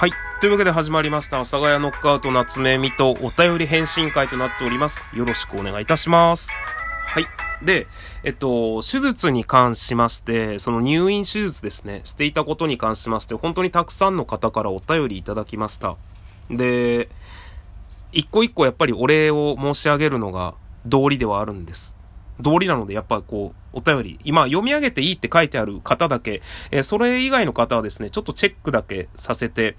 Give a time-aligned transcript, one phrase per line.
[0.00, 0.12] はい。
[0.40, 5.10] というわけで始まりました、阿佐ヶ谷ノックアウト夏目みとお便り返信会となっております。
[5.14, 6.48] よろしくお願いいたします。
[7.04, 7.26] はい。
[7.62, 7.86] で、
[8.24, 15.96] えっと、手術に関しまして、その入院手術ですね、していたことに関しまして、本当にたくさんの方からお便りいただきました。
[16.48, 17.10] で、
[18.12, 20.54] 一個一個やっぱりお礼を申し上げるのが
[20.86, 21.98] 道理ではあるんです。
[22.40, 26.40] 道理なので、やっぱこう、お便り、今読み上げていいって書いてある方だけ、
[26.70, 29.76] えーそれ以外の方はですね、ちょっとチェックだけさせて、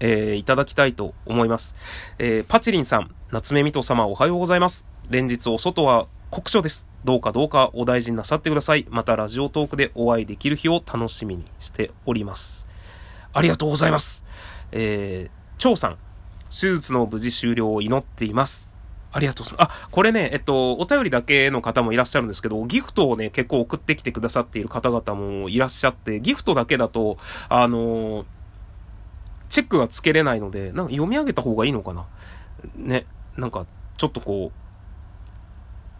[0.00, 1.76] えーいただきたいと思います。
[2.18, 4.86] えーパチリンさん、夏目みと様おはようございます。
[5.08, 6.88] 連日お外は酷暑です。
[7.04, 8.86] どうかどうかお大事になさってください。
[8.90, 12.66] またラジオトークでお会いできる日を楽しみにしております。
[13.32, 14.24] ありがとうございます。
[14.72, 15.98] えー、張さん、
[16.50, 18.72] 手術の無事終了を祈っています。
[19.12, 19.84] ありがとうございます。
[19.84, 28.24] あ、これね、えっと、お便りだけの方もいらっしゃるんですけど、ギフトをね、結構送ってきてくださっている方々もいらっしゃって、ギフトだけだと、あのー
[29.50, 32.06] チェックがつけれないので、なんか読み上げた方がいいのかな？
[32.76, 33.04] ね、
[33.36, 33.66] なんか、
[33.98, 34.52] ちょっとこ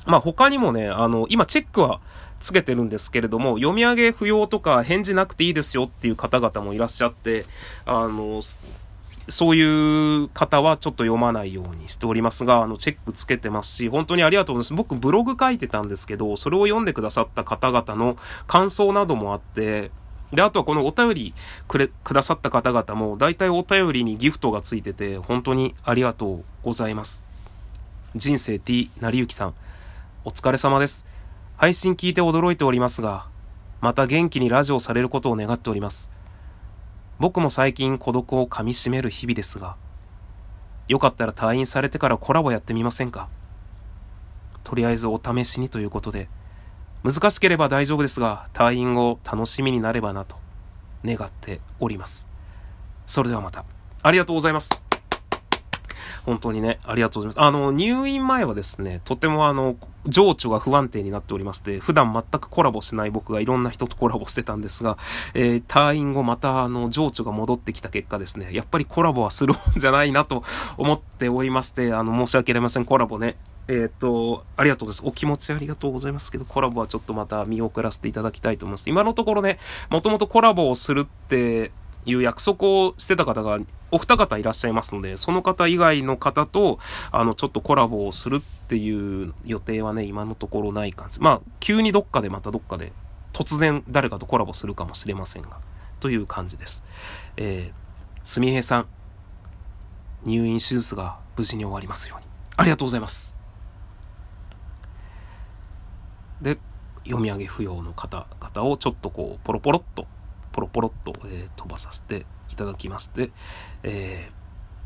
[0.06, 2.00] う、まあ他にもね、あの、今チェックは
[2.38, 7.44] つけてるんですけれども、読み上げ不要とか返事なくていいですよっていう方々もいらっしゃって、
[7.84, 8.40] あの、
[9.28, 14.74] そういう方はちょっと読まないようにしておりますが、あの、チェックつけてますし、本当にありがとうございます。
[14.74, 19.90] 僕ブログ書いてたんですけど、それを読んでくださった方々の感想などもあって、
[20.32, 21.34] で、あとはこのお便り
[21.66, 27.24] くれ、くださった方々も、大体お便りにギフトがついてて、本当にありがとうございます。
[28.14, 29.54] 人生 T 成幸さん、
[30.24, 31.04] お疲れ様です。
[31.56, 33.26] 配信聞いて驚いておりますが、
[33.80, 36.10] また元気にラジオされることを願っております。
[37.18, 39.76] 僕も最近孤独を噛み締める日々ですが、
[40.88, 43.28] よかったら退院されてからコラボやってみませんか？
[44.64, 46.28] とりあえずお試しにということで、
[47.02, 50.36] 難しければ大丈夫ですが、退院後楽しみになればなと
[51.04, 52.28] 願っております。
[53.06, 53.64] それではまた。
[54.02, 54.70] ありがとうございます。
[56.24, 57.46] 本当にね、ありがとうございます。
[57.46, 64.98] あの、入院前はですね、とてもあの、情緒が不安定になっておりまして、普段全くコラボしない僕がいろんな人とコラボしてたんですが、
[65.34, 70.42] えー退院後またあの、情緒が戻ってきた結果ですね、やっぱりコラボはするんじゃないなと
[70.76, 73.36] 思っておりまして、あの、申し訳ありません、コラボね。
[73.72, 75.02] えーっと、ありがとうです。
[75.04, 78.90] お気持ちありがとうございますけど、コラボはちょっとまた見送らせていただきたいと思います。
[78.90, 79.60] 今のところね、
[79.90, 81.70] もともとコラボをするって
[82.04, 83.60] いう約束をしてた方が
[83.92, 86.80] お二方いらっしゃいますので、その方以外の方と、
[87.12, 91.20] あの、ちょっとコラボをするっていう予定はね、今のところない感じ。
[91.20, 92.92] まあ、急にどっかでまたどっかで、
[93.32, 95.58] 突然誰かとコラボするかもしれませんが、
[96.00, 96.82] という感じです。
[97.36, 98.86] えー、すみへいさん、
[100.24, 102.26] 入院手術が無事に終わりますように。
[102.56, 103.39] ありがとうございます。
[106.42, 106.58] で、
[107.04, 110.06] 読み上げ不要の方々をちょっとこう、ポロポロっと、
[110.52, 113.30] ポロポロっと、えー飛ばさせていただきまして、
[113.82, 114.40] えー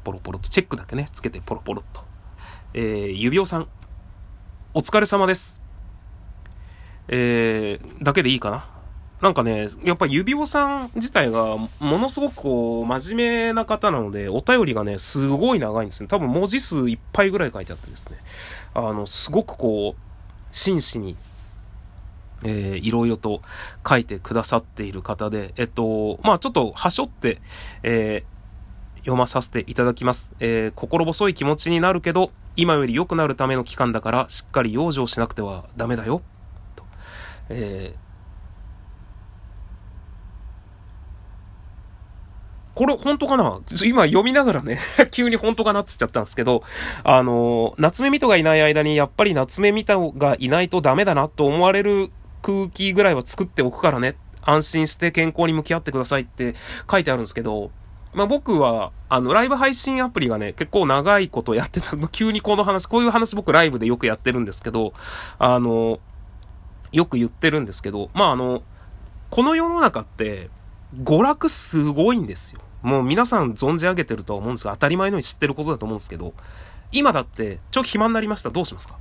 [0.05, 2.05] ポロポロと、チェックだけね、つけてポロポロっと。
[2.75, 3.69] えー、指輪さん、
[4.75, 5.63] お疲れ様です。
[7.09, 8.69] えー、だけでいいかな
[9.21, 16.09] なんかね、やっぱ指輪さん自体がものすごくこう、真面目な方なので、お便りがね、すごい長いんですね。
[16.09, 18.19] 多分文字数いっぱいぐらい書いてあってですね。
[18.75, 20.01] あの、すごくこう、
[20.53, 21.17] 真摯に、
[22.45, 23.43] えー、いろいろと
[23.87, 27.41] 書いてくださっている方で、えっと、まあちょっと、はしょって、
[27.83, 28.35] えー
[29.05, 30.33] 読まさせていただきます。
[30.41, 36.23] えー心細い気持ちになるけど、今より良くなるための期間だから、しっかり養生しなくてはダメだよ。
[36.75, 36.85] と。
[37.51, 37.95] え
[42.75, 43.61] これ本当かな？
[43.85, 44.81] 今読みながらね、
[45.13, 46.65] 急に本当かなって言っちゃったんですけど、
[47.05, 52.11] あの夏目みとがいない間に、やっぱり夏目みたがいないとダメだなと思われる
[52.45, 54.17] 空気ぐらいは作っておくからね。
[54.43, 56.55] 安心して健康に向き合ってくださいって
[56.91, 57.71] 書いてあるんですけど、
[58.13, 64.93] まあ僕は、あの、ライブ配信アプリがね、結構長いことやってた、 急にこの話、こういう話僕ライブでよくやってるんですけど、
[65.39, 65.99] あの、
[66.93, 68.63] よく言ってるんですけど、まああの、
[69.31, 70.51] この世の中って、
[71.03, 72.61] 娯楽すごいんですよ。
[72.83, 76.35] もう皆さん存じ上げてるとは思うんですが、当たり前のように知ってることだと思うんですけど、
[76.93, 78.51] 今だって、ちょっと暇になりました。
[78.51, 78.97] どうしますか？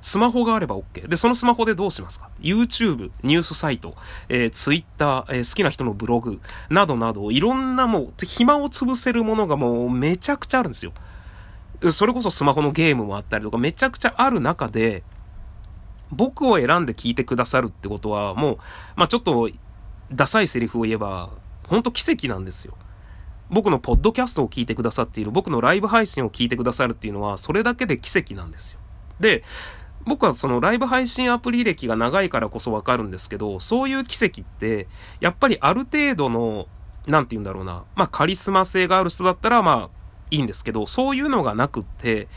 [0.00, 1.08] スマホがあれば OK。
[1.08, 3.94] で、そのスマホでどうしますか ?YouTube、ニュースサイト、
[4.28, 6.40] えー、Twitter、えー好きな人のブログ、
[6.70, 10.92] などなど、いろんなもう、暇を潰せるものがもうめちゃくちゃあるんですよ。
[11.92, 15.02] それこそスマホのゲームもあったりとか、めちゃくちゃある中で、
[16.10, 18.58] 僕を選んで聞いてくださるってことは、もう、
[18.96, 19.50] まあちょっと、
[20.12, 21.30] ダサいセリフを言えば、
[21.66, 22.74] ほんと奇跡なんですよ。
[23.50, 28.80] 僕のポッドキャストを聞いてくださっている、僕のライブ配信を聞いてくださるっていうのは、それだけで奇跡なんですよ。
[29.20, 29.42] で、
[30.08, 34.88] 僕はそのライブ配信アプリ歴が長いからこそわかるんですけど、そういう奇跡って、
[35.20, 36.66] やっぱりある程度の、
[37.06, 37.84] なんて言うんだろうな。
[37.94, 39.98] まあ、カリスマ性がある人だったら、まあ、
[40.30, 42.28] いいんですけど、そういうのがなくって、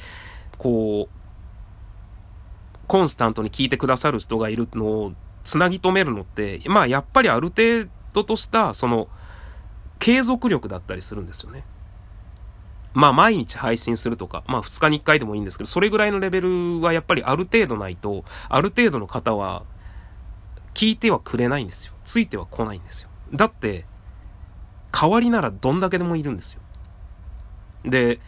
[0.58, 5.14] こう、コンスタントに聞いてくださる人がいるのを
[5.44, 9.08] つなぎ止めるのって、まあ、やっぱりある程度とした、その、
[10.00, 11.64] 継続力だったりするんですよね。
[12.94, 19.64] まあ毎日配信するとか、まあ2日に1回でもいいんですけど、それぐらいのレベルはやっぱりある程度ないと、ある程度の方は
[20.74, 21.94] 聞いてはくれないんですよ。
[22.04, 23.10] ついては来ないんですよ。
[23.34, 23.86] だって、
[24.92, 26.62] 代わりならどんだけでもいるんですよ。
[27.84, 28.20] で、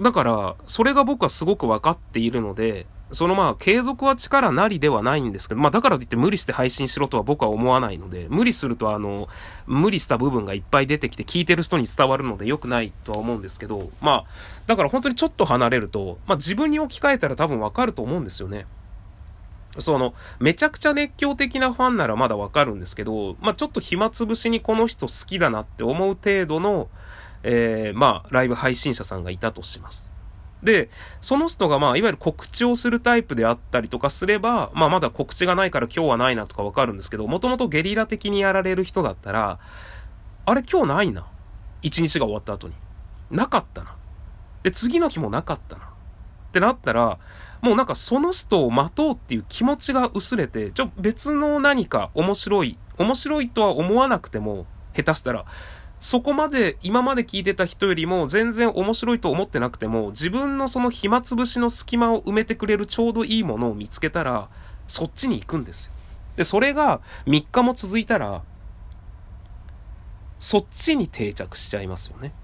[0.00, 9.28] だから、それが僕はすごく分かっているので、そのまあ、継続は力なりではないんですけど、まあだからといって無理して配信しろとは僕は思わないので、無理するとあの、
[9.66, 14.24] 無理した部分がいっぱい出てきて聞いてる人に伝わるので良くないとは思うんですけど、まあ、
[14.66, 18.66] だから本当にちょっと離れると、まあ自分に置き換えたら多分わかると思うんですよね。
[19.78, 26.88] その、めちゃくちゃ熱狂的なファンならまだわかるんですけど、まあちょっと暇つぶしにこの人好きだなって思う程度の、
[27.42, 30.11] えー、まあライブ配信者さんがいたとします。
[30.62, 39.58] で、その人がまあ、いわゆる告知をするタイプであったりとかすれば、まあまだ告知がないから今日はないなとかわかるんですけど、もともとゲリラ的にやられる人だったら、
[40.44, 41.26] あれ今日ないな。
[41.82, 42.74] 一日が終わった後に。
[43.30, 43.96] なかったな。
[44.62, 45.84] で、次の日もなかったな。
[45.84, 45.88] っ
[46.52, 47.18] てなったら、
[47.60, 55.44] もうなんかその人を待とうっていう気持ちが薄れて、ちょ、別の何か面白い、面白いとは思わなくても、下手したら、
[56.02, 64.48] そこまで、今まで聞いてた人よりも全然面白いと思ってなくても、自分のその暇つぶしの隙間を埋めてくれるちょうどいいものを見つけたら、
[64.88, 65.92] そっちに行くんですよ。
[66.34, 68.42] で、それが3日も続いたら、
[70.40, 72.34] そっちに定着しちゃいますよね。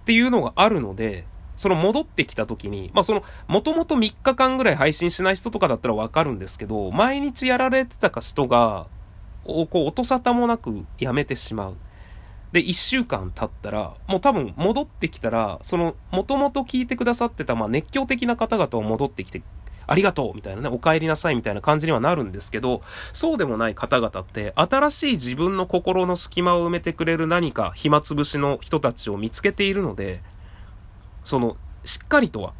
[0.00, 1.26] っていうのがあるので、
[1.56, 8.86] その戻ってきた時に、まあその、もともと3日間ぐらい配信しない人とかだったらわかるんですけど、毎日やられてたか人が、
[9.48, 11.76] をこう音沙汰もなくやめてしまう。
[12.52, 19.42] で、一週間経ったら、もう多分戻ってきたら、その、もともと聞いてくださってた、まあ熱狂的な方々を戻ってきて、
[19.86, 30.22] ありがとうみたいなね、お帰りなさいみたいな感じにはなるんですけど、そうでもない方々って、新しい自分の心の隙間を埋めてくれる何か暇つぶしの人たちを見つけているので、
[31.24, 32.54] その、しっかりとは、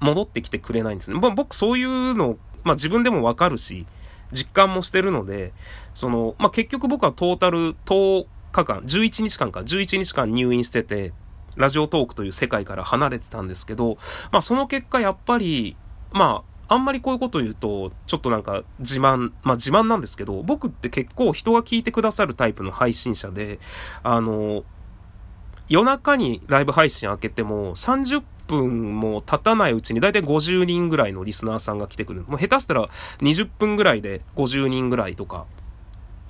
[0.00, 1.18] 戻ってきてくれないんですね。
[1.18, 3.86] まあ、僕そういうの、まあ自分でもわかるし、
[4.32, 5.52] 実感もしてるので、
[5.94, 11.12] その、まあ、結局僕はトータル10日間、11日間か、11日間入院してて、
[11.56, 13.98] ラジオトークという世界から離れてたんですけど、
[14.30, 15.76] まあ、その結果やっぱり、
[16.12, 23.58] まあ、あんまりこういうこと言うと、ちょっとなんか自慢、まあ自慢なんですけど、僕って結構人が聞いてくださるタイプの配信者で、
[24.02, 24.64] あの、
[25.68, 32.24] 夜中にライブ配信開けても30分も経たないうちにだいたい50人ぐらいのリスナーさんが来てくる。
[32.26, 32.88] もう下手したら
[33.20, 35.46] 20分ぐらいで50人ぐらいとか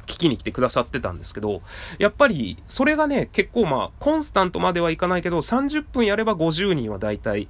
[0.06, 1.62] 聞きに来てくださってたんですけど、
[1.98, 7.48] やっぱりそれがね、結構まあコンスタントまではいかないけど30分やれば50人はだいたい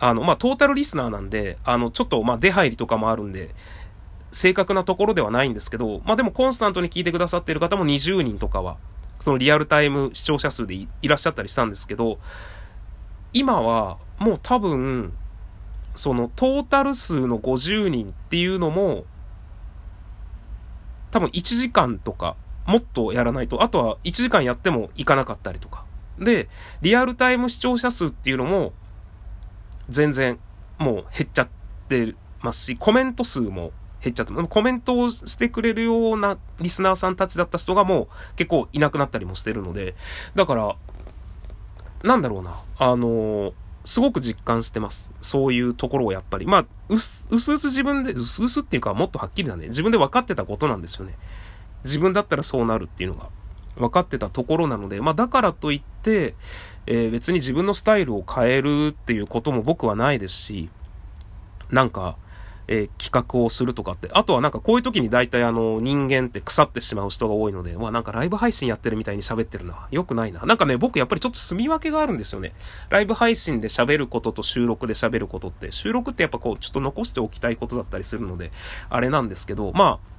[0.00, 3.54] あの、まあ、トータルリスナーなんで、あの、ちょっと、まあ、出入りとかもあるんで、
[4.32, 8.78] 正確なところではないんですけど、まあ、でもコンスタントに聞いてくださっている方も20人とかは
[9.20, 12.18] そのリアルタイム視聴者数でいらっしゃったりしたんですけど、
[13.32, 15.12] 今はもう多分、
[15.94, 19.04] そのトータル数の50人っていうのも、
[21.10, 22.36] 多分1時間とか、
[22.66, 25.84] もっとやらないと、あとは1時間やってもいかなかったりとか。
[26.18, 26.48] で、
[26.80, 28.72] リアルタイム視聴者数っていうのも、
[29.88, 30.38] 全然
[30.78, 31.48] もう減っちゃっ
[31.88, 34.34] てますし、コメント数も減っちゃった。
[34.34, 39.94] コメントをしてくれるようなリスナーさんたちだった人がもう結構いなくなったりもしてるので、
[40.34, 40.76] だから、
[42.02, 43.52] なんだろうな、あの、
[43.84, 45.12] すごく実感してます。
[45.20, 46.46] そういうところをやっぱり。
[46.46, 49.68] まあ、うす、うすうす自分で、うすうすっていうかもっとはっきりだね。
[49.68, 51.14] 自分で分かってたことなんですよね。
[51.84, 53.28] 自分だったらそうなるっていうのが
[53.76, 56.34] 分かってたところなので、まあだからといって、
[56.86, 60.70] えー、別に自分のスタイルを変えるっていうことも僕はないですし、
[61.70, 62.16] なんか、
[62.68, 64.08] えー、企画をするとかって。
[64.12, 69.86] あとはなんかこういう時に大体あの人間って腐ってしまう人が多いので、まなんかライブ配信やってるみたいに喋ってるな。
[69.90, 70.40] よくないな。
[70.42, 72.52] なんかね、僕やっぱりちょっと住み分けがあるんですよね。
[72.88, 78.52] ライブ配信で喋ることと収録で喋ることって、収録ってやっぱこうちょっと残しておきたいことだったりするので、
[78.90, 80.12] あれなんですけど、まあ、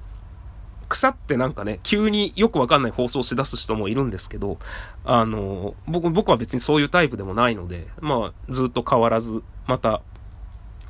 [0.88, 4.58] 腐ってなんかね、急によくわかんない放送し出す人もいるんですけど、
[5.04, 10.02] あの、僕、僕は別にそういうタイプでもないので、まあ、ずっと変わらず、また、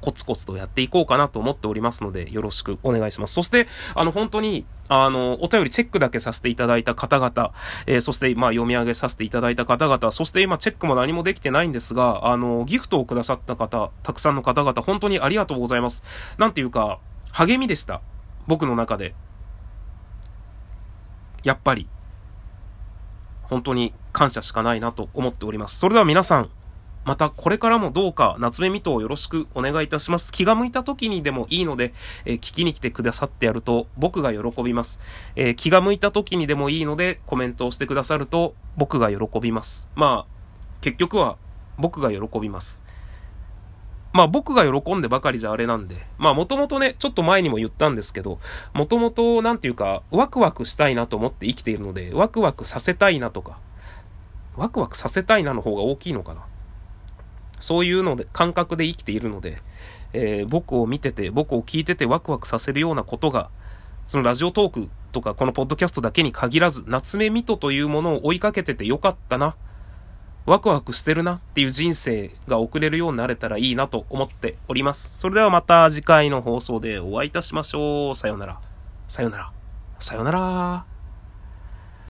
[0.05, 3.33] コツコツとやっていこうかなと思っておりますので、よろしくお願いします。
[3.33, 7.55] そして、あの、本当に、あの、お便りチェックだけさせていただいた方々、
[7.87, 16.05] えー、そして、まあ、読み上げさせていただいた方々、そして今、チェックも何もできてないんですが、あの、ギフトをくださった方、たくさんの方々、本当にありがとうございます。
[16.37, 16.99] なんていうか、
[17.33, 18.03] 励みでした。
[18.47, 19.15] 僕の中で。
[21.45, 21.89] やっぱり、
[23.45, 25.79] 本当に感謝しかないなと思っております。
[25.79, 26.51] それでは皆さん、
[27.05, 30.33] またこれからもどうか夏目みとをよろしくお願いいたします。
[30.33, 31.93] 気が向いた時にでもいいので、
[32.25, 35.01] えー、聞きに来てくださってやると僕が喜びます、
[35.37, 39.89] えー、気が向いた時にでもいいのでコメントをしてくださると僕が喜びます。
[39.95, 41.37] まあ、結局は
[41.79, 42.83] 僕が喜びます。
[44.15, 48.39] まあ僕が喜んでばかりじゃあれなんで、まあもともとね、ちょっと前にも言ったんですけど、
[48.73, 53.59] もともとなんていうか、ワクワクしたいなと思って生きているので、ワクワクさせたいなとか、
[54.57, 56.47] ワクワクさせたいなの方が大きいのかな。
[57.65, 59.63] そういうので、感覚で生きているので、
[60.13, 63.49] えー、僕を見てて、僕を聞いててワクワクさせるようなことが、
[64.07, 69.57] そのラジオトークとかこのポッドキャストだけに限らず、夏目ミトというものを追いかけててよかったな。
[70.47, 75.19] ワクワクしてるなっていう人生が送れるようになれたらいいなと思っております。
[75.19, 78.15] それではまた次回の放送でお会いいたしましょう。
[78.15, 78.61] さようなら。
[79.09, 79.53] さよなら。
[79.99, 80.94] さよなら。